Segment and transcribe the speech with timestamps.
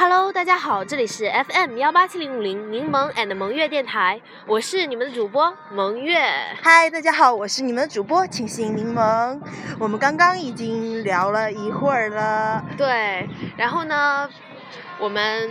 [0.00, 6.18] Hello，大家好，这里是 FM 幺八七零五零柠檬 and 萌月电台，我是你们的主播萌月。
[6.62, 9.38] 嗨，大家好，我是你们的主播清新柠檬。
[9.78, 13.28] 我们刚刚已经聊了一会儿了，对，
[13.58, 14.26] 然后呢，
[14.98, 15.50] 我们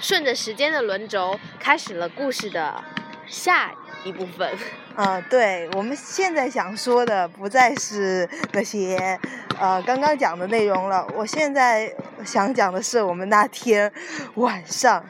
[0.00, 2.82] 顺着时间的轮轴，开始了故事的
[3.26, 3.70] 下
[4.04, 4.50] 一部分。
[4.96, 9.20] 啊，对，我们现在想说的不再是那些
[9.60, 11.06] 呃刚刚讲的内容了。
[11.14, 13.92] 我现在想讲的是我们那天
[14.36, 15.04] 晚上，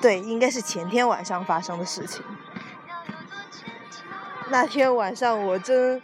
[0.00, 2.22] 对，应该是前天晚上发生的事情。
[4.50, 6.00] 那天晚上我真，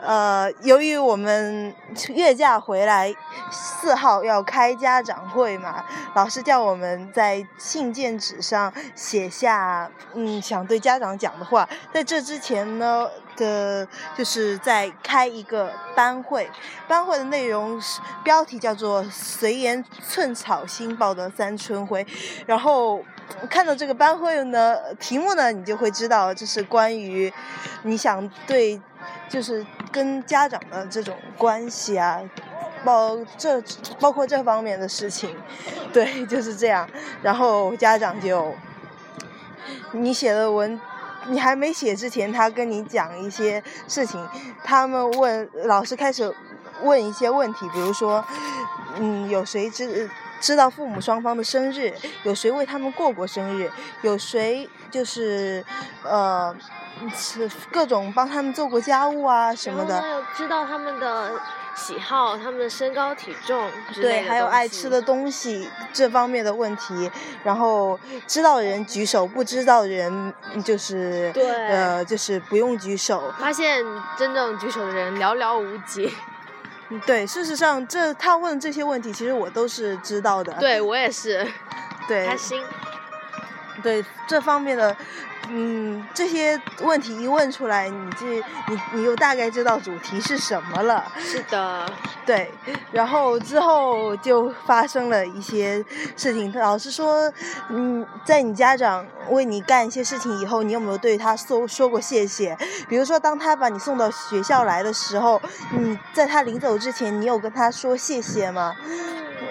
[0.00, 1.72] 呃，由于我们
[2.08, 3.14] 月假回来，
[3.50, 11.68] 四号要开家长会嘛，老师叫我们在信件纸上写下，嗯，想对家长讲的话。
[11.92, 16.50] 在这之前呢，的就是在开一个班会，
[16.88, 22.04] 班会的内容是标题叫做“随言寸草心报得三春晖”，
[22.46, 23.00] 然后。
[23.50, 27.32] 看到这个班会呢，题目呢，你就会知道这是关于
[27.82, 28.80] 你想对，
[29.28, 32.20] 就是跟家长的这种关系啊，
[32.84, 33.62] 包这
[34.00, 35.36] 包括这方面的事情，
[35.92, 36.88] 对，就是这样。
[37.22, 38.54] 然后家长就，
[39.92, 40.80] 你写的文，
[41.28, 44.24] 你还没写之前，他跟你讲一些事情，
[44.62, 46.32] 他们问老师开始
[46.82, 48.24] 问一些问题，比如说，
[48.98, 50.08] 嗯，有谁知？
[50.40, 51.92] 知道父母双方的生日，
[52.22, 53.70] 有谁为他们过过生日？
[54.02, 55.64] 有谁就是
[56.02, 56.54] 呃，
[57.14, 60.22] 是各种帮他们做过家务啊什么的。
[60.34, 61.32] 知道他们的
[61.74, 63.68] 喜好，他们的身高体重。
[63.94, 67.10] 对，还有爱吃的东西这方面的问题。
[67.42, 70.34] 然后知道的人举手，不知道的人
[70.64, 71.32] 就是
[71.68, 73.32] 呃，就是不用举手。
[73.38, 73.84] 发现
[74.16, 76.12] 真正举手的人寥寥无几。
[77.06, 80.52] 对，事实上，这他问这些问题，其实我都是知道的。
[80.54, 81.46] 对我也是，
[82.06, 82.62] 对，开心。
[83.82, 84.96] 对这方面的。
[85.48, 88.26] 嗯，这些问题一问出来，你这
[88.68, 91.04] 你你又大概知道主题是什么了。
[91.18, 91.86] 是的，
[92.26, 92.50] 对。
[92.92, 95.84] 然后之后就发生了一些
[96.16, 96.52] 事情。
[96.56, 97.32] 老师说，
[97.68, 102.56] 嗯，在你家长为你干一些事情以后，你有没有对他说说过谢谢？
[102.88, 105.40] 比如说，当他把你送到学校来的时候，
[105.70, 108.74] 你在他临走之前，你有跟他说谢谢吗？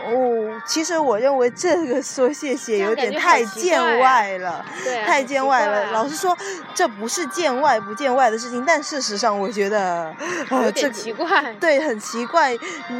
[0.05, 4.63] 哦，其实我认为这个说谢谢有点太见外了，
[5.05, 5.91] 太见外了。
[5.91, 6.37] 老实说，
[6.75, 10.15] 这不是见外不见外的事情，但事实上我觉得，
[10.49, 12.55] 呃，这奇怪，对，很奇怪。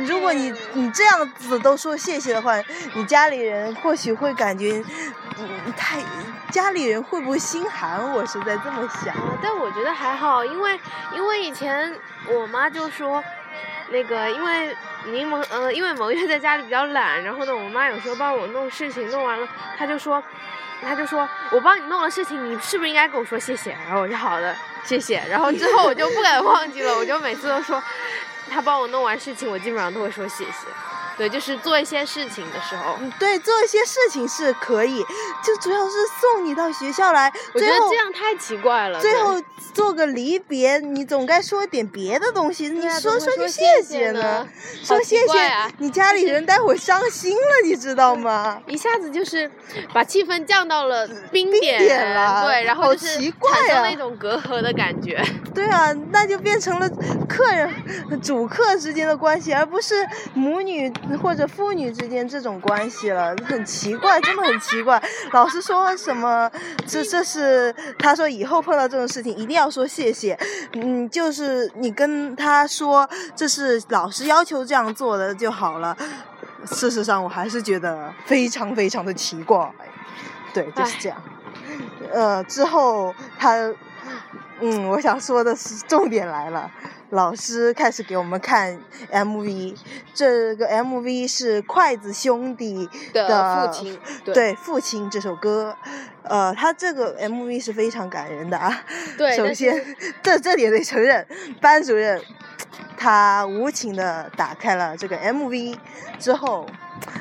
[0.08, 2.56] 如果你你这样子都说谢谢的话，
[2.96, 4.84] 你家里人或许会感觉，
[5.38, 6.00] 嗯，太
[6.52, 8.12] 家里人会不会心寒？
[8.14, 9.14] 我是在这么想。
[9.44, 10.80] 但我觉得还好，因为
[11.16, 11.94] 因为以前
[12.28, 13.24] 我妈就说。
[13.90, 14.76] 那个，因为
[15.06, 19.48] 柠檬，呃，因为蒙月在家里比较懒，然后呢，我妈有时候帮我弄事情，弄完了，
[19.78, 20.22] 她就说，
[20.82, 23.78] 她就说我帮你弄了事情，你是不是应该跟我说谢谢？
[23.86, 25.22] 然后我就好的，谢谢。
[25.30, 27.82] 然后之后我就不敢忘记了，我就每次都说，
[28.50, 30.68] 她帮我弄完事情，我基本上都会说谢谢。
[31.18, 35.02] 对，就是做一些事情的时候，对，做一些事情是可以，
[35.44, 37.32] 就主要是送你到学校来。
[37.54, 39.00] 我觉得这样太奇怪了。
[39.00, 39.42] 最后
[39.74, 42.70] 做个离别，你总该说点别的东西。
[42.70, 44.46] 你说说句谢谢呢？
[44.84, 48.62] 说谢谢，你家里人待会伤心了，你知道吗？
[48.68, 49.50] 一下子就是
[49.94, 55.24] 把气氛降到了冰点了，对，然后就是产生了一种隔阂的感觉。
[55.56, 56.90] 对啊，那就变成了
[57.30, 60.92] 客人、主客之间的关系，而不是母女。
[61.22, 65.02] 或者父女之间这种关系了，很奇怪，真的很奇怪。
[65.32, 66.50] 老师说什么？
[66.88, 70.38] 这这是他说以后碰到这种事情一定要说谢谢。
[70.74, 75.96] 嗯，就是你跟他说这是老师要求这样做的就好了。
[76.66, 79.72] 事实上，我还是觉得非常非常的奇怪。
[80.54, 81.22] 对，就是这样。
[82.12, 83.56] 呃，之后他，
[84.62, 86.72] 嗯，我想说的是重点来了。
[87.12, 88.80] 老师开始给我们看
[89.12, 89.76] MV，
[90.14, 95.76] 这个 MV 是筷子兄弟的父亲，对父亲这首歌，
[96.24, 98.84] 呃，他这个 MV 是非常感人的啊。
[99.18, 99.84] 对， 首先
[100.24, 101.26] 这这里得承认，
[101.62, 102.22] 班主任
[102.98, 105.78] 他无情的打开了这个 MV
[106.20, 106.68] 之后。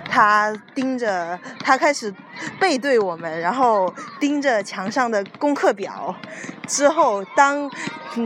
[0.09, 2.15] 他盯着，他开始
[2.61, 6.15] 背对我们，然后盯着墙上的功课表。
[6.67, 7.71] 之后，当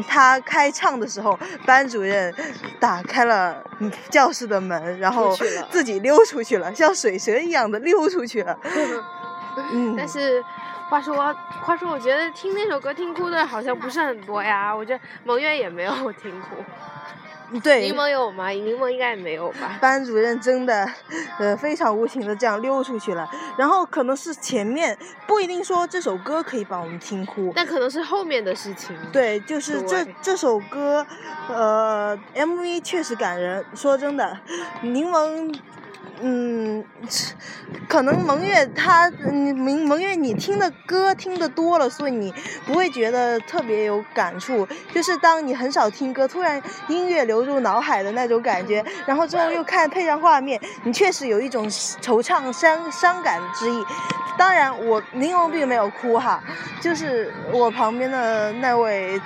[0.07, 2.35] 他开唱的时候，班主任
[2.79, 3.63] 打开了
[4.11, 5.37] 教室的门，然后
[5.71, 8.59] 自己溜出去了，像水蛇一样的溜出去了。
[9.73, 10.43] 嗯，但是
[10.89, 14.75] 话说，话说，我觉得听那首歌听哭的好像不是很多呀。
[14.75, 16.49] 我觉得蒙月也没有听哭。
[17.63, 18.49] 对柠檬有吗？
[18.51, 19.79] 柠檬应该也没有吧。
[19.81, 20.87] 班主任真的，
[21.39, 23.29] 呃，非常无情的这样溜出去了。
[23.57, 24.97] 然后可能是前面
[25.27, 28.97] 不一定说这首歌可以把我们听哭，但可能是后面的事情。
[29.13, 31.07] 对，就是这这首歌，
[31.49, 33.65] 呃，MV 确实感人。
[33.75, 34.39] 说真的，
[34.83, 35.55] 柠檬。
[36.21, 36.85] 嗯，
[37.89, 42.35] 可能蒙月他，嗯，蒙蒙月你听的歌听的多了，所以你
[42.67, 44.67] 不会觉得特别有感触。
[44.93, 53.85] 就是当你很少听歌，突然音乐流入脑海的那种感觉，然后之后又看配上画面，你确实有一种惆怅伤伤感之意。
[54.37, 56.43] 当然，我玲珑并没有哭哈，
[56.81, 59.21] 就是我旁边的那位。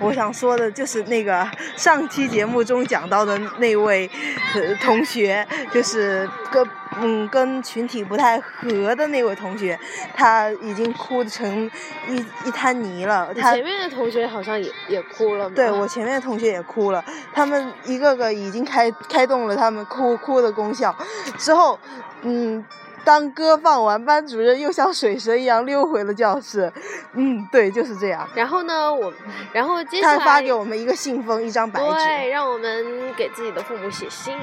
[0.00, 1.46] 我想说的就是那个
[1.76, 4.08] 上期节目中讲到的那位
[4.54, 6.66] 呃同学，就是跟
[7.00, 9.78] 嗯跟群体不太合的那位同学，
[10.14, 11.70] 他已经哭成
[12.08, 12.16] 一
[12.46, 13.34] 一滩泥了。
[13.34, 15.50] 他前面的同学好像也也哭了。
[15.50, 20.94] 对我前面的同学也哭了，他们一个个已经开开动了他们哭哭的功效。
[21.36, 21.78] 之后，
[22.22, 22.64] 嗯。
[23.04, 26.72] 当歌放完，班主任又像水蛇一样溜回了教室。
[27.14, 28.28] 嗯，对，就是这样。
[28.34, 29.12] 然后呢，我，
[29.52, 34.36] 然后接下来他发给我们一个信封，一张白纸，对，让我们给自己的父母写信。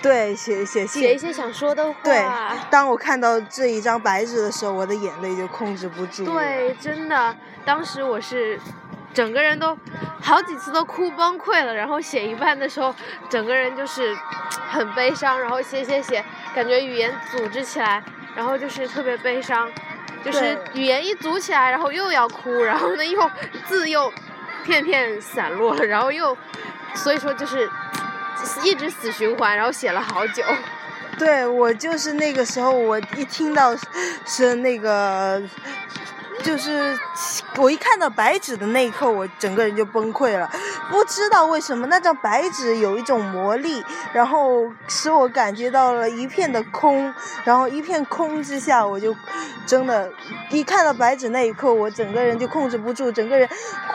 [0.00, 1.98] 对，写写信，写一些想说的话。
[2.02, 2.24] 对，
[2.70, 6.24] 当我看到这一张白纸的时候，我的眼泪就控制不住。
[6.24, 8.58] 对，真的，当时我是。
[9.14, 9.76] 整个人都
[10.20, 12.94] 好几次都哭崩溃了，然后写一半的时候，
[13.28, 14.16] 整个人就是
[14.70, 16.24] 很悲伤，然后写写写，
[16.54, 18.02] 感觉语言组织起来，
[18.36, 19.70] 然后就是特别悲伤，
[20.24, 23.30] 就是语言一组起来，然后又要哭，然后呢又
[23.66, 24.12] 字又
[24.64, 26.36] 片片散落，然后又，
[26.94, 27.68] 所以说就是
[28.62, 30.44] 一直死循环，然后写了好久。
[31.18, 33.74] 对我就是那个时候，我一听到
[34.24, 35.42] 是那个。
[36.42, 36.98] 就是
[37.56, 40.48] 我一看到白纸的那一刻，我整个人就崩溃了。
[40.90, 47.12] 不知道为什么那张白纸有一种魔力，然后使我感觉到了一片的空，
[47.44, 49.14] 然后一片空之下，我就
[49.66, 50.10] 真的，
[50.50, 53.48] 一看到白纸那一刻，我整个人就控制不住，整个人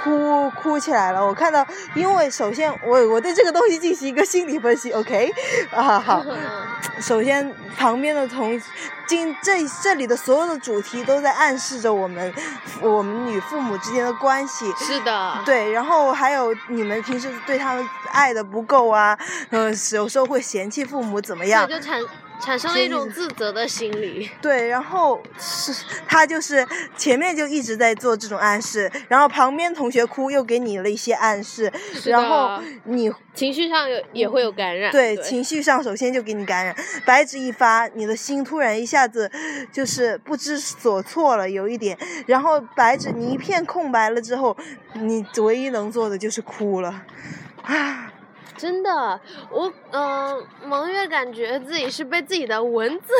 [0.03, 1.25] 哭哭起来了。
[1.25, 5.33] 我看到，因为首先我我对这个东西进行一个心理分析，OK，
[5.71, 6.23] 啊好，
[7.01, 8.61] 首先旁边的同。
[9.05, 12.32] 今这这里的所有的主题都在暗示着我们，
[12.81, 14.71] 我们与父母之间的关系。
[14.77, 15.37] 是的。
[15.45, 19.17] 对，然后还有你们平时对他们爱的不够啊，
[19.49, 21.67] 嗯，有时候会嫌弃父母怎么样？
[21.67, 21.99] 就产。
[22.41, 24.29] 产生了一种自责的心理。
[24.41, 25.73] 对，然后是
[26.07, 26.65] 他就是
[26.97, 31.71] 前面就一直在做这种暗示，然后旁边同学哭又给你了一些暗示，
[32.05, 34.91] 然后你情绪上有也会有感染。
[34.91, 36.75] 对，情绪上首先就给你感染，
[37.05, 39.31] 白纸一发，你的心突然一下子
[39.71, 41.97] 就是不知所措了，有一点，
[42.27, 44.55] 然后白纸你一片空白了之后，
[44.93, 47.03] 你唯一能做的就是哭了，
[47.63, 48.12] 啊。
[48.57, 49.19] 真的，
[49.49, 53.13] 我嗯，蒙月感觉自己是被自己的文字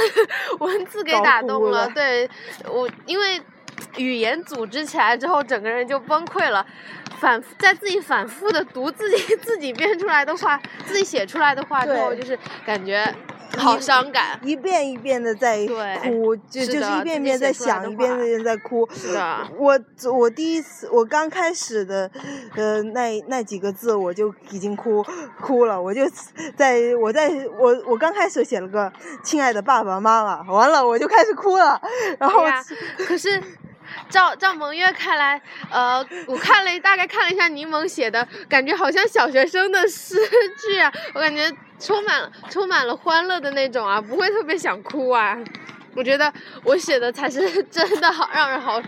[0.60, 1.90] 文字给打动了。
[1.90, 2.30] 对，
[2.70, 3.42] 我因为
[3.98, 6.66] 语言组织起来之后，整个人就崩溃了。
[7.20, 13.14] 反复在自己反复的读自己 自己编出来的话，自己写出来的话之后，就是感觉。
[13.58, 15.66] 好伤感，一遍一遍的在
[16.04, 18.88] 哭，就就是一遍遍在想，一遍一遍在哭。
[18.94, 19.80] 是的，我
[20.12, 22.10] 我第一次，我刚开始的，
[22.56, 25.06] 呃，那那几个字我就已经哭
[25.40, 26.02] 哭了，我就
[26.56, 27.30] 在我在
[27.60, 28.92] 我我刚开始写了个
[29.24, 31.80] 亲爱的爸爸妈妈，完了我就开始哭了，
[32.20, 32.44] 然后
[32.98, 33.42] 可是。
[34.10, 40.16] 赵赵蒙月看来，呃，我看了大概看了一下柠檬写的，感觉好像小学生的诗
[40.58, 45.38] 句啊，我感觉充满充满了欢乐的那种啊，不会特别想哭啊。
[45.96, 46.34] 我觉得
[46.64, 48.82] 我写的才是 真的好让人好。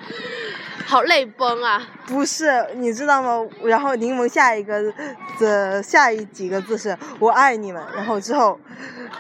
[0.87, 1.81] 好泪崩啊！
[2.05, 3.43] 不是，你知道吗？
[3.63, 4.93] 然后柠檬下一个
[5.39, 8.59] 的下一几个字是“我爱你们”，然后之后，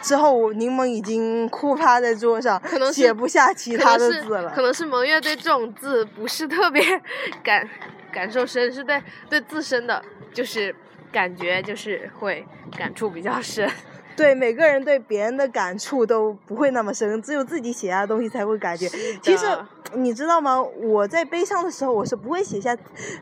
[0.01, 4.51] 之后柠檬已经哭趴在桌上，可能写不下其他的字了。
[4.51, 6.83] 可能是蒙月对这种字不是特别
[7.43, 7.67] 感
[8.13, 10.03] 感受深，是对对自身的
[10.33, 10.73] 就是
[11.11, 12.45] 感觉就是会
[12.77, 13.67] 感触比较深。
[14.15, 18.87] 对每个人对别人的感触都不会那么深，只有自己写下的东西才会感觉。
[19.21, 19.45] 其实
[19.93, 20.61] 你知道吗？
[20.61, 22.75] 我在悲伤的时候，我是不会写下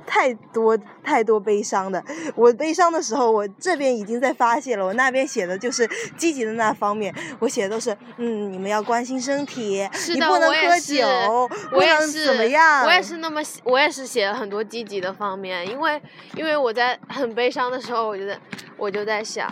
[0.06, 2.04] 太多太多悲伤的。
[2.36, 7.14] 我悲伤的时候，我这边已经在发泄了，我那边写的就是积极的那方面。
[7.40, 12.86] 我写的都是，嗯，你们要关心身体，你不能喝酒，不能怎么样。
[12.86, 16.02] 我也是那么，我也是写了很多积极的方面，因为
[16.36, 18.38] 因为我在很悲伤的时候，我觉得
[18.78, 19.52] 我就在想。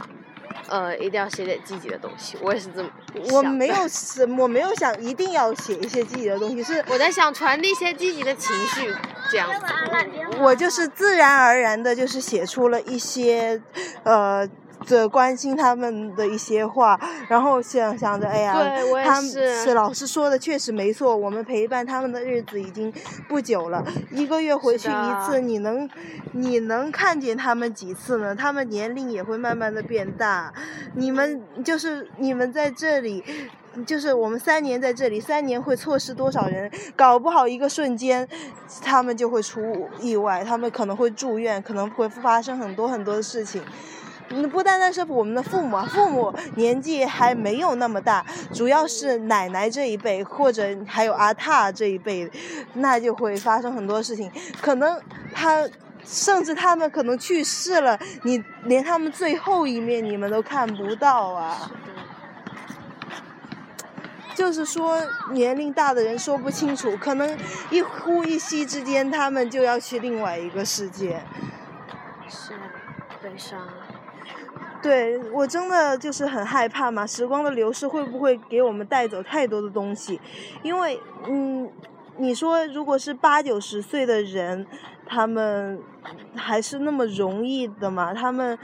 [0.68, 2.90] 呃，一定要写点积极的东西，我也是这么。
[3.32, 8.94] 我没有什，我没有想一定要写一些积极的东西，是我在想传递一些积极的情绪，
[9.30, 9.66] 这样子。
[10.40, 13.62] 我就是自然而然的，就是写出了一些，
[14.04, 14.50] 呃。
[14.88, 18.54] 的关心他们的一些话，然后想想着，哎呀，
[19.04, 22.92] 他们是老师说的确实没错，我们陪伴他们的日子已经
[23.28, 25.90] 不久了，一个月回去一次，你能
[26.34, 28.36] 你能看见他们几次呢？
[28.36, 30.54] 他们年龄也会慢慢的变大，
[30.96, 33.24] 你们就是你们在这里，
[33.86, 36.70] 就是我们三年在这里，三年会错失多少人？
[36.96, 38.28] 搞不好一个瞬间，
[38.84, 43.62] 他们就会出意外，他们可能会住院，可能会发生很多很多的事情。
[44.50, 52.32] 不单单是我们的父母啊，父母年纪还没有那么大，主要是奶奶这一辈，或者还有阿塔这一辈，
[52.74, 54.32] 那就会发生很多事情。
[54.62, 55.00] 可能
[55.34, 55.68] 他，
[56.04, 61.72] 甚至他们可能去世了，你连他们最后一面你们都看不到啊。
[64.34, 64.98] 就是说，
[65.34, 67.38] 年龄大的人说不清楚，可能
[67.70, 71.22] 一呼一吸之间，他们就要去另外一个世界。
[72.28, 72.54] 是，
[73.22, 73.60] 悲伤。
[74.82, 80.20] 对我真的就是很害怕嘛，时光的流逝会不会给我们带走太多的东西？
[80.64, 81.70] 因为，嗯，
[82.18, 84.66] 你说如果是八九十岁的人，
[85.06, 85.80] 他们
[86.36, 88.12] 还是那么容易的嘛？
[88.14, 88.58] 他们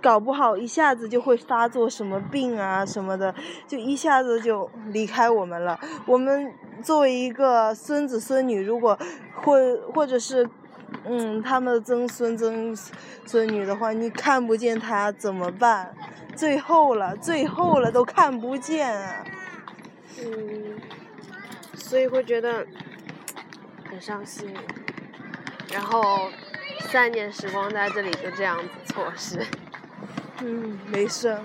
[0.00, 3.34] 搞不好一下子就会发作什么病啊什么的，
[3.68, 5.78] 就一下子就离开我们了。
[6.06, 6.52] 我们
[6.82, 8.98] 作为一个孙子孙女，如果
[9.42, 9.56] 或
[9.92, 10.48] 或者是。
[11.04, 12.76] 嗯，他们的曾孙曾
[13.26, 15.94] 孙女的话，你看不见他怎么办？
[16.36, 19.24] 最后了，最后了，都看不见啊。
[20.22, 20.78] 嗯，
[21.74, 22.66] 所以会觉得
[23.88, 24.54] 很伤心。
[25.72, 26.30] 然后
[26.90, 29.44] 三年时光在这里就这样子错失。
[30.42, 31.36] 嗯，没事。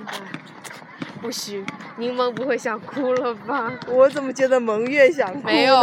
[1.21, 1.65] 不许，
[1.97, 3.73] 柠檬不会想哭了吧？
[3.87, 5.43] 我怎么觉得蒙月想哭呢？
[5.45, 5.79] 没有，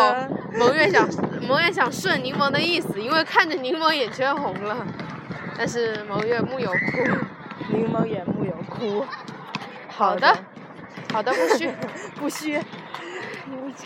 [0.57, 1.09] 蒙月想
[1.47, 4.87] 蒙月想顺柠檬的意思，因为看着柠檬眼圈红了，
[5.57, 9.05] 但是蒙月木有哭，柠檬也木有哭。
[9.89, 10.37] 好的，
[11.13, 11.71] 好的，不虚，
[12.17, 12.61] 不虚。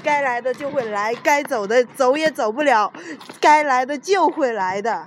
[0.02, 2.92] 该来的就会来，该走的走也走不了，
[3.40, 5.06] 该来的就会来的，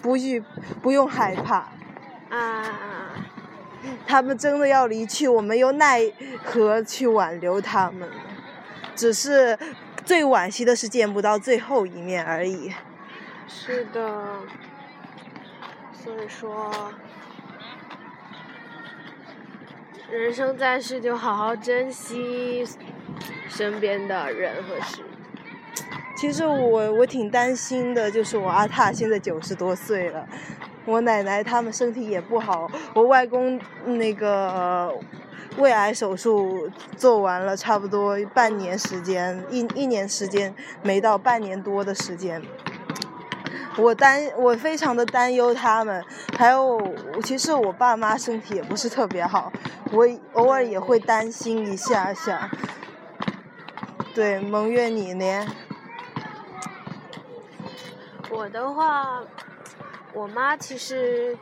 [0.00, 0.42] 不需
[0.82, 1.68] 不用害怕。
[2.30, 2.64] 啊。
[4.06, 6.02] 他们真的要离去，我们又奈
[6.44, 8.08] 何去挽留他们？
[8.94, 9.58] 只是
[10.04, 12.72] 最惋惜的是见不到最后一面而已。
[13.46, 14.38] 是的，
[15.92, 16.72] 所以说，
[20.10, 22.66] 人生在世就好好珍惜
[23.48, 25.04] 身边的人和事。
[26.16, 30.26] 其实我我挺担心的，就是我阿塔现在九十多岁了。
[30.84, 34.92] 我奶奶他们身体也不好，我外公那个
[35.58, 42.42] 胃癌手术做完了，差不多半年时间，一一年时间没到半年多的时间，
[43.76, 46.04] 我担我非常的担忧他们，
[46.38, 49.52] 还有其实我爸妈身体也不是特别好，
[49.92, 52.50] 我偶尔也会担心一下下。
[54.14, 55.46] 对，蒙月你呢？
[58.30, 59.20] 我的话。
[60.12, 61.38] 我妈其实，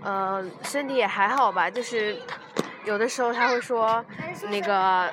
[0.00, 2.16] 呃，身体也还好吧，就是
[2.86, 4.02] 有的时候他会说，
[4.48, 5.10] 那个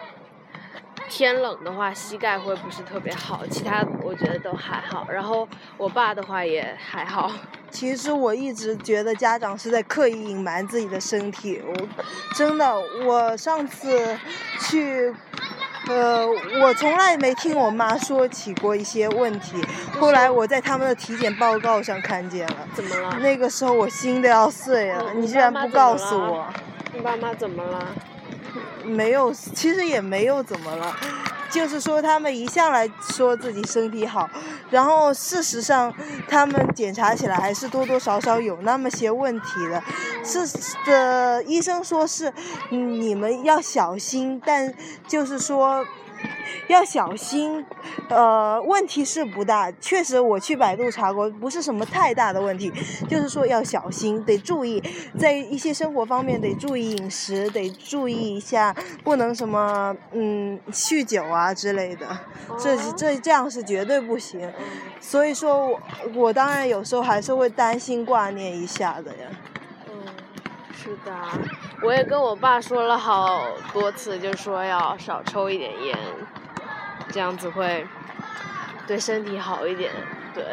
[1.10, 5.08] 天冷的话膝盖会不是特别好，其他我觉得都还好。
[5.12, 7.32] 然后我爸的话也还好。
[7.72, 11.74] 其实我一直觉得家长是在刻意隐瞒自己的身体，我
[12.36, 14.18] 真的，我上次
[14.62, 15.14] 去。
[15.86, 16.26] 呃，
[16.62, 19.62] 我从来没听我妈说起过一些问题。
[20.00, 22.56] 后来我在他们的体检报告上看见了。
[22.74, 23.18] 怎么了？
[23.20, 26.48] 那个时候我心都要碎了，你居然不告诉我。
[26.94, 27.88] 你爸妈怎么了？
[28.86, 30.96] 没有，其实也没有怎么了。
[31.50, 34.30] 就是说他们一向来说自己身体好，
[34.70, 35.94] 然后事实上
[36.28, 39.84] 他们检查起来还是多多少少有那么些问题的。
[40.24, 40.40] 是
[40.86, 42.32] 的，医生说是
[42.70, 44.74] 你们要小心，但
[45.08, 45.86] 就是说。
[46.68, 47.66] 要小心，
[48.10, 52.72] 呃，问题是不大，确实我去百度查过，不是什么太大的问题，
[53.08, 54.82] 就是说要小心，得注意，
[55.20, 62.08] 在一些生活方面得注意饮食，得注意一下，不能什么嗯酗酒啊之类的，
[62.58, 64.52] 这这这样是绝对不行。
[65.02, 65.82] 所以说我
[66.16, 69.28] 我当然有时候还是会担心挂念一下的呀。
[70.84, 71.14] 是的，
[71.82, 75.98] 我也跟我爸说了好多次，就说要少抽一点烟，
[77.10, 77.88] 这样子会
[78.86, 79.92] 对身体好一点。
[80.36, 80.44] 对。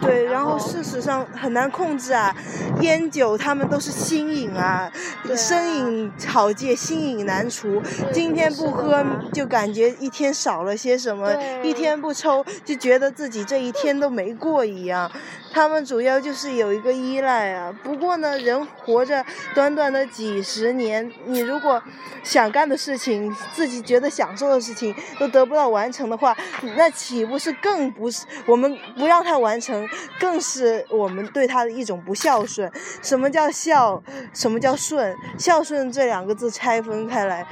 [0.00, 2.32] 对，然然后后事实上很难控制啊，
[2.80, 4.88] 烟酒他们都是心瘾啊，
[5.24, 7.82] 对啊生瘾好戒，心瘾难除。
[8.12, 15.10] 今天不喝就感觉一天少了些什么，一天不抽就觉得自己这一天都没过一样。
[15.52, 17.74] 他们主要就是有一个依赖啊。
[17.82, 19.24] 不过呢，人活着
[19.54, 21.82] 短短的几十年，你如果
[22.22, 26.36] 想干的事情，自己觉得享受的事情都得不到完成的话，
[26.76, 29.88] 那岂不是更不是我们不让他完成，
[30.18, 32.70] 更是我们对他的一种不孝顺？
[33.02, 34.02] 什么叫孝？
[34.32, 35.16] 什么叫顺？
[35.38, 37.46] 孝顺这两个字拆分开来，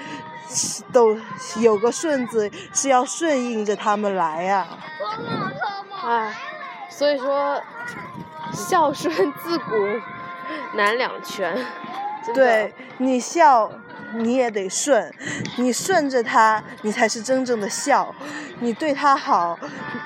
[0.49, 1.17] 是都
[1.61, 4.79] 有个顺字是要顺应着他们来啊。
[6.05, 6.35] 哎，
[6.97, 7.63] 所以说
[8.55, 9.75] 孝顺自古
[10.75, 11.55] 难两全。
[12.33, 13.71] 对你孝，
[14.15, 15.13] 你也得顺，
[15.59, 18.15] 你顺着他，你才是真正的孝。
[18.61, 19.59] 你对他好，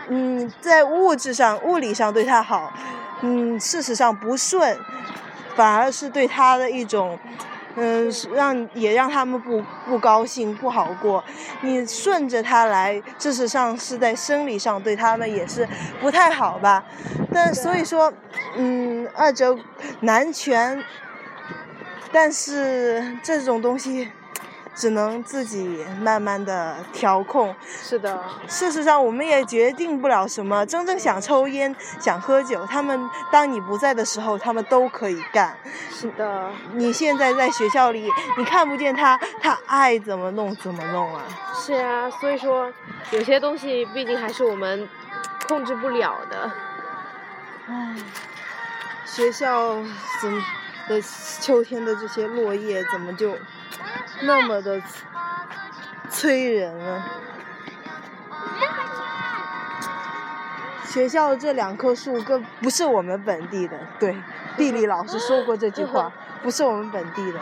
[0.09, 2.73] 你在物质上、物理上对他好，
[3.20, 4.76] 嗯，事实上不顺，
[5.54, 7.16] 反而是对他的一种。
[7.76, 11.22] 嗯，让也让他们不不高兴，不好过。
[11.62, 15.66] 你顺着他来，事实上是在生理上对他们也是
[16.00, 16.84] 不太好吧。
[17.32, 18.12] 但所以说，
[18.56, 19.56] 嗯，二者
[20.00, 20.82] 难全。
[22.12, 24.10] 但是这种东西
[24.80, 27.54] 只能自己慢慢的调控。
[27.82, 28.18] 是的，
[28.49, 30.64] 事实上，我们也决定不了什么。
[30.64, 32.99] 真正想抽烟、想喝酒，他们
[33.30, 35.54] 当你不在的时候，他们都可以干。
[35.90, 38.08] 是的，你现在在学校里，
[38.38, 41.25] 你看不见他，他爱怎么弄怎么弄啊。
[41.54, 42.72] 是啊、所以说
[43.10, 44.88] 有些东西毕竟还是我们
[45.46, 46.50] 控制不了的。
[47.68, 47.96] 唉，
[49.04, 49.75] 学校
[50.22, 50.42] 怎么
[50.88, 51.00] 的
[51.38, 53.37] 秋天的这些落叶怎么就
[54.22, 54.80] 那么的
[56.10, 57.06] 催人啊？
[60.86, 64.16] 学校这两棵树根不是我们本地的，对，
[64.56, 66.10] 地理老师说过这句话，
[66.42, 67.38] 不是我们本地的。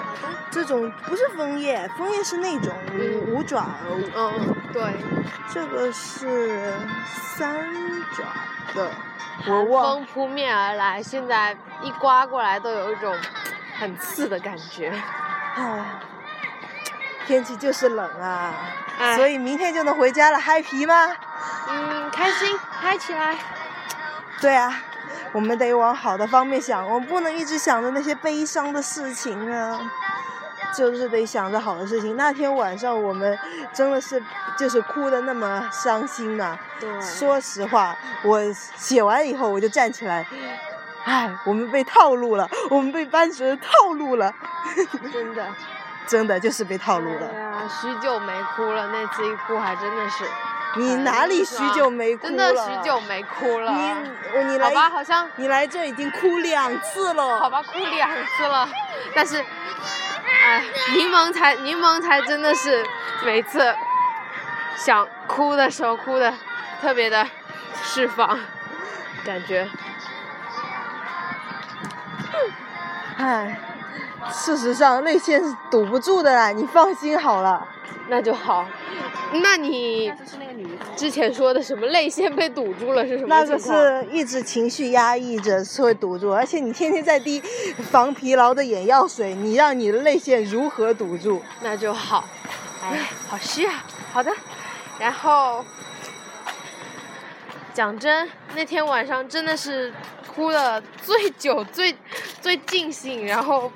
[0.50, 3.64] 这种不是枫叶，枫叶是那种嗯五爪，
[4.14, 4.82] 嗯，对，
[5.50, 6.74] 这个是
[7.06, 7.58] 三
[8.12, 8.24] 爪
[8.74, 8.90] 的，
[9.46, 13.14] 我忘风扑面而来，现在一刮过来都有一种
[13.78, 14.92] 很刺的感觉。
[15.54, 15.84] 唉，
[17.28, 18.54] 天气就是冷啊，
[18.98, 21.14] 哎所以明天就能回家了，嗨皮吗？
[21.68, 23.36] 嗯，开心，嗨起来！
[24.40, 24.74] 对啊，
[25.32, 29.78] 我们得往好的方面想，我们不能一直想着那些悲伤的事情啊，
[30.74, 32.16] 就是得想着好的事情。
[32.16, 33.38] 那天晚上我们
[33.74, 34.22] 真的是
[34.56, 38.40] 就是哭的那么伤心呐、对，说实话，我
[38.74, 40.26] 写完以后我就站起来，
[41.04, 44.32] 唉，我们被套路了，我们被班主任套路了，
[45.12, 45.46] 真的，
[46.08, 47.32] 真的就是被套路哎了。
[47.34, 50.24] 呀，许久没哭了，那次一哭还真的是，
[50.76, 52.28] 你哪里许久没哭了？
[52.28, 53.70] 真的许久没哭了。
[53.72, 53.94] 你
[54.34, 57.38] 我你来好吧，好像你来这已经哭两次了。
[57.38, 58.68] 好吧，哭两次了，
[59.14, 59.44] 但是，
[60.44, 62.84] 哎，柠檬才柠檬才真的是
[63.24, 63.74] 每次
[64.76, 66.32] 想哭的时候哭的
[66.80, 67.26] 特别的
[67.82, 68.38] 释放，
[69.24, 69.68] 感觉。
[73.18, 73.58] 唉，
[74.32, 77.66] 事实上泪腺是堵不住的啦，你放心好了。
[78.08, 78.66] 那就好。
[79.42, 80.10] 那你
[80.96, 83.58] 之前说的什么泪腺被堵住了是什么那个？
[83.58, 87.38] 是一直情绪压抑着是会堵住，而且你天天在滴
[87.90, 91.42] 防疲劳的眼药水，你让你的泪腺如何堵住？
[91.60, 92.24] 那就好。
[92.82, 93.84] 哎，好虚啊。
[94.10, 94.32] 好的，
[94.98, 95.62] 然后
[97.74, 99.92] 讲真，那天晚上真的是
[100.34, 101.94] 哭的最久、最
[102.40, 103.70] 最尽兴，然后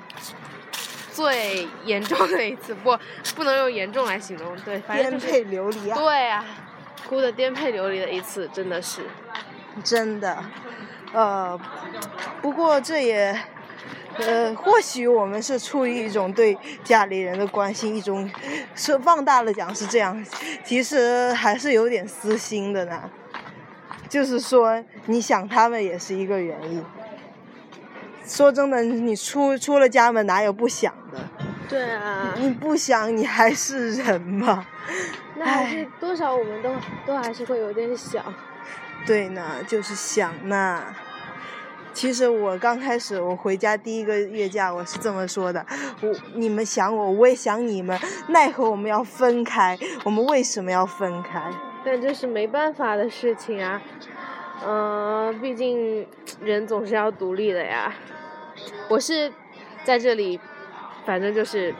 [1.13, 2.97] 最严重的一次，不
[3.35, 6.45] 不能用严重来形容，对，反正就是颠沛流离啊，对啊，
[7.07, 9.01] 哭的颠沛流离的一次，真的是。
[9.83, 10.43] 真的。
[11.13, 11.59] 呃，
[12.41, 13.39] 不过这也。
[14.15, 18.29] 呃，或许我们是出于一种对家里人的关心，一种
[18.75, 20.23] 是放大了讲是这样，
[20.63, 23.09] 其实还是有点私心的呢。
[24.07, 26.85] 就是说，你想他们也是一个原因。
[28.25, 31.19] 说真的，你出出了家门，哪有不想的？
[31.69, 34.65] 对啊，你不想，你还是人吗？
[35.35, 38.23] 那还是多少我们都都还是会有点想。
[39.05, 40.83] 对呢，就是想呢。
[41.93, 45.63] 其实我刚开始我回家第一个月假，我是这么说的：
[46.01, 49.77] 我你们想我，我也想你们，奈何我们要分开？
[50.03, 51.39] 我们为什么要分开？
[51.85, 53.79] 但这是没办法的事情啊，
[54.65, 56.07] 嗯、毕竟
[56.41, 57.93] 人总是要独立的呀。
[58.89, 59.31] 我是
[59.83, 60.39] 在这里，
[61.05, 61.73] 反正就是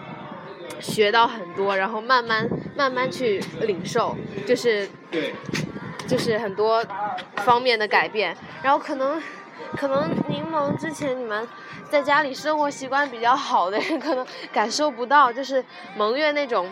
[0.79, 4.15] 学到很多，然后慢慢慢慢去领受，
[4.45, 4.89] 就是
[6.07, 6.83] 就是很多
[7.37, 8.35] 方面的改变。
[8.61, 9.21] 然后可能
[9.77, 11.47] 可能柠檬之前你们
[11.89, 15.63] 在家里生活习惯比较好的人，可能感受不到，就是
[15.95, 16.69] 蒙月那种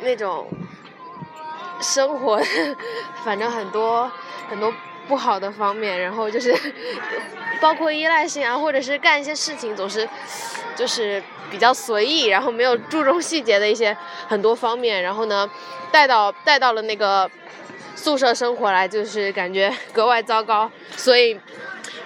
[0.00, 0.46] 那种
[1.80, 2.40] 生活，
[3.24, 4.10] 反正很多
[4.48, 4.72] 很多
[5.12, 6.56] 不好的方面，然后就是
[7.60, 10.08] 包括依赖性啊，或者是干一些事情总是
[10.74, 13.94] 就是比较随意，然后没有注重细节的一些
[14.26, 15.46] 很多方面，然后呢
[15.90, 17.30] 带到带到了那个
[17.94, 21.38] 宿舍生活来，就是感觉 格外糟糕，所以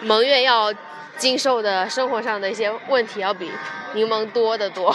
[0.01, 0.75] 蒙月要
[1.17, 3.53] 经受的生活上的一些问题要比
[3.95, 4.93] 柠檬多得多。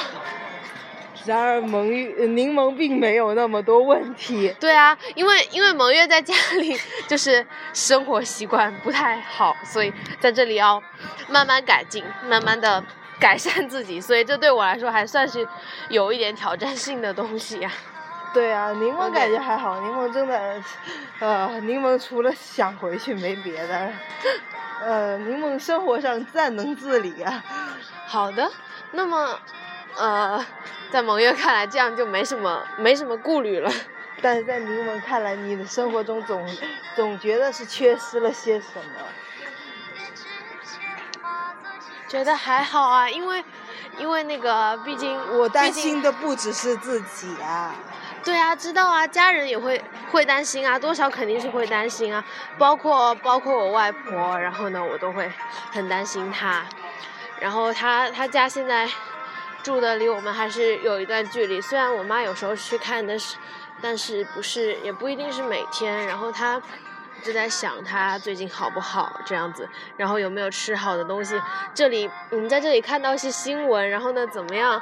[1.26, 4.54] 然而蒙玉呃柠檬并没有那么多问题。
[4.60, 6.76] 对啊，因为因为蒙月在家里
[7.08, 10.82] 就是生活习惯不太好，所以在这里要
[11.30, 12.84] 慢慢改进，慢慢的
[13.20, 15.48] 改善自己，所以这对我来说还算是
[15.90, 17.72] 有一点挑战性的东西呀、
[18.34, 20.64] 对啊，柠檬感觉还好，柠檬真的，
[21.20, 23.92] 呃，柠檬除了想回去没别的，
[24.82, 27.44] 呃，柠檬生活上暂能自理啊。
[28.08, 28.52] 好的，
[28.92, 29.40] 那么
[29.96, 30.46] 呃，
[30.92, 33.72] 在蒙月看来，这样就没什么没什么顾虑了。
[34.22, 36.48] 但是在柠檬看来，你的生活中总
[36.96, 38.84] 总觉得是缺失了些什么。
[42.08, 43.44] 觉得还好啊，因为
[43.98, 47.74] 因为那个，毕竟我担心的不只是自己啊。
[48.24, 52.24] 对啊，知道啊，家人也会会担心啊，多少肯定是会担心啊，
[52.58, 55.32] 包括包括我外婆，然后呢，我都会
[55.72, 56.64] 很担心她，
[57.40, 58.88] 然后她她家现在
[59.64, 63.38] 住的离我们还是有一段距离，虽然我妈有时候去看，但是
[63.82, 66.62] 但是不是也不一定是每天，然后她
[67.24, 71.40] 就在想她最近好不好这样子，然后有没有吃好的东西，
[71.74, 74.82] 这里我们在这里看到一些新闻，然后呢怎么样？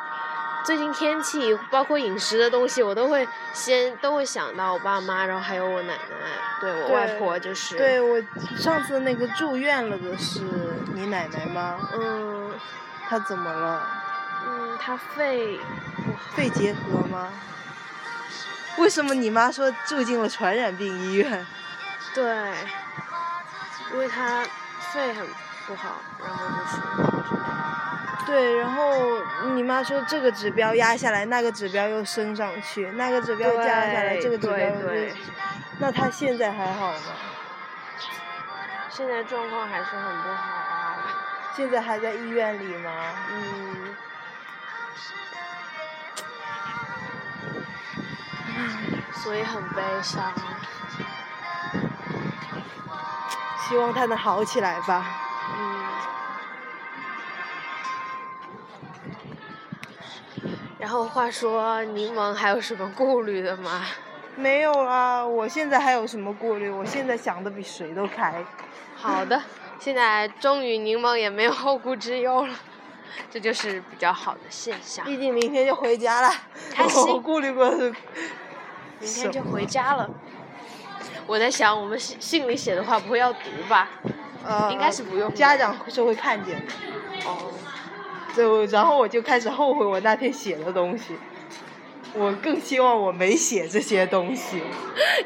[0.65, 5.99] 最近天气包括饮食的东西，我都会先都会想到我爸妈，然后还有我奶奶，
[6.59, 8.21] 对我外婆就是，对我
[8.57, 10.41] 上次那个住院了的是
[10.93, 11.77] 你奶奶吗？
[11.93, 12.51] 嗯
[13.07, 13.87] 她怎么了？
[14.45, 17.29] 嗯，她肺不好，肺结核吗？
[18.77, 21.45] 为什么你妈说住进了传染病医院？
[22.13, 22.23] 对，
[23.91, 24.43] 因为他
[24.93, 25.27] 肺很
[25.67, 26.81] 不好，然后就是
[28.25, 29.21] 对，然后
[29.53, 35.15] 你妈说这个指标压下来，那个指标又升上去，那个指标降下来，这个指标又对对，
[35.79, 36.97] 那他现在还好吗？
[38.89, 40.97] 现在状况还是很不好啊，
[41.55, 42.91] 现在还在医院里吗？
[43.31, 43.88] 嗯，
[49.13, 50.31] 所以很悲伤。
[53.67, 55.05] 希望他能好起来吧。
[55.57, 55.85] 嗯。
[60.79, 63.85] 然后话说，柠檬还有什么顾虑的吗？
[64.35, 66.69] 没有啊，我现在还有什么顾虑？
[66.69, 68.43] 我现在想的比谁都开。
[68.95, 69.39] 好的，
[69.79, 72.55] 现在终于柠檬也没有后顾之忧了，
[73.29, 75.05] 这就是比较好的现象。
[75.05, 76.33] 毕竟明天就回家了，
[76.73, 77.93] 开心 我顾虑过是，
[78.99, 80.09] 明天就回家了。
[81.25, 83.89] 我在想，我们信信里写的话不会要读吧？
[84.43, 86.73] 呃，应该是不用家长是会看见的。
[87.25, 87.51] 哦，
[88.35, 91.15] 就然后我就开始后悔我那天写的东西，
[92.13, 94.63] 我更希望我没写这些东西。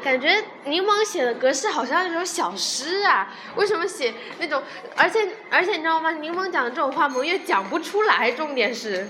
[0.02, 4.62] 感觉柠檬写的格式好像那种小诗啊，为什么写那种？
[4.96, 6.10] 而且而且你知道吗？
[6.12, 8.32] 柠檬讲的这种话，蒙月讲不出来。
[8.32, 9.08] 重点是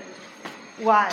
[0.77, 1.09] Why？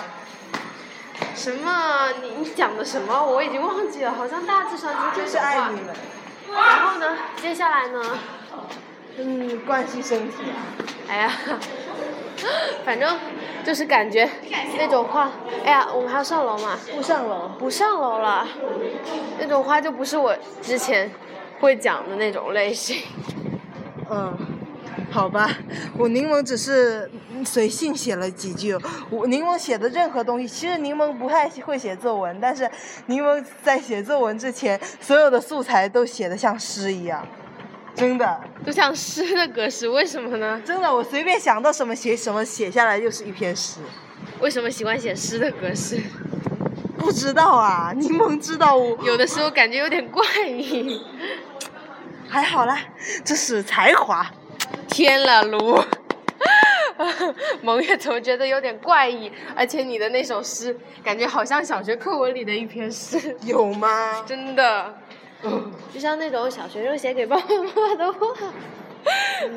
[1.35, 2.09] 什么？
[2.23, 3.25] 你你讲的什么？
[3.25, 5.81] 我已经忘记了，好像大致上就就是是爱这种话你。
[5.81, 5.95] 们。
[6.55, 8.03] 然后呢，接下来呢？
[9.19, 10.61] 嗯，关系身体啊。
[11.09, 11.33] 哎呀，
[12.85, 13.19] 反正
[13.65, 14.29] 就是感觉
[14.79, 15.31] 那种话，
[15.65, 16.79] 哎呀，我们还要上楼嘛？
[16.95, 17.51] 不上楼。
[17.59, 18.47] 不上楼了，
[19.39, 21.11] 那种话就不是我之前
[21.61, 23.03] 会讲的那种类型。
[24.11, 24.37] 嗯，
[25.11, 25.51] 好吧，
[25.97, 27.11] 我柠檬只是
[27.45, 28.75] 随性写了几句。
[29.11, 32.71] 我柠檬写的任何东西，其实柠檬不太会写作文，但是
[33.07, 37.27] 柠檬在写作文之前，所有的素材都写的像诗一样，
[37.95, 40.61] 真的，就像诗的格式，为什么呢？
[40.65, 43.81] 真的，我随便想到什么写什么，写下来就是一篇诗。
[44.41, 46.01] 为什么喜欢写诗的格式？
[46.99, 51.03] 不知道啊，柠檬知道我有的时候感觉有点怪异。
[52.29, 52.79] 还好啦，
[53.23, 54.25] 这是才华。
[54.93, 55.83] 天了噜！
[57.63, 59.33] 蒙月怎么觉得有点怪异？
[59.57, 64.23] 而且你的那首诗，感觉好像小学课文里的一篇诗，有吗？
[64.27, 64.95] 真的，
[65.43, 68.19] 嗯就像那种小学生写给爸爸妈妈的话。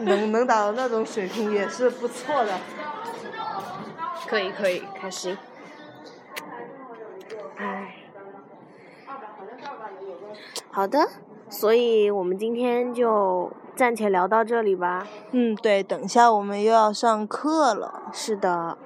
[0.03, 2.57] 能能达到那种水平也是不错的。
[4.25, 5.37] 可以可以，开心。
[7.57, 7.95] 唉，
[10.71, 11.07] 好的，
[11.47, 15.05] 所以我们今天就暂且聊到这里吧。
[15.31, 18.03] 嗯，对，等一下我们又要上课了。
[18.13, 18.77] 是的。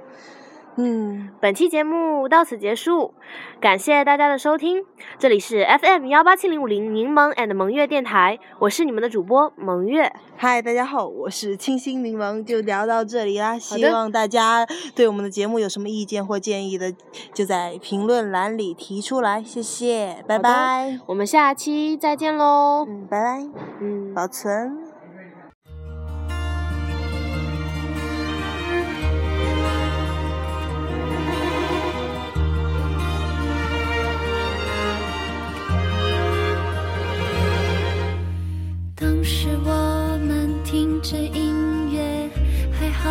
[0.81, 3.13] 嗯，本期节目到此结束，
[3.59, 4.85] 感谢大家的收听。
[5.17, 10.09] 这里是 FM 幺八七零五零柠檬 and 萌月电台，我是你们的主播萌月。
[10.37, 13.59] 嗨，大家好，我是清新柠檬，就聊到这里啦。
[13.59, 14.65] 希望大家
[14.95, 16.93] 对我们的节目有什么意见或建议的，
[17.33, 19.43] 就在评论栏里提出来。
[19.43, 20.97] 谢谢，拜拜。
[21.07, 22.85] 我们下期再见喽。
[22.87, 23.45] 嗯，拜拜。
[23.81, 24.88] 嗯，保存。
[39.65, 42.29] 我们听着音乐
[42.71, 43.09] 还好，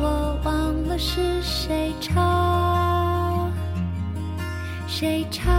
[0.00, 3.50] 我忘了是谁唱，
[4.86, 5.50] 谁唱。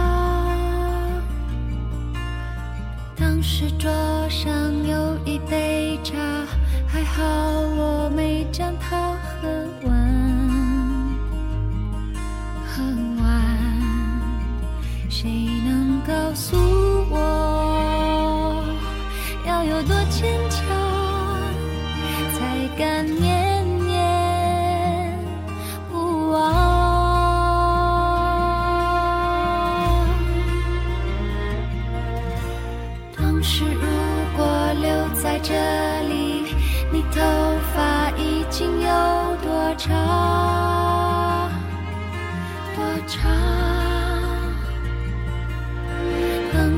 [3.16, 3.90] 当时桌
[4.28, 4.50] 上
[4.86, 6.16] 有一杯茶，
[6.86, 9.11] 还好我没将它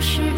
[0.01, 0.34] 是